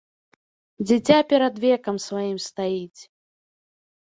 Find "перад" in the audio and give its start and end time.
1.33-1.55